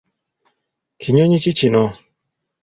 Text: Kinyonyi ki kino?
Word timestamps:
Kinyonyi 1.01 1.37
ki 1.43 1.51
kino? 1.59 1.83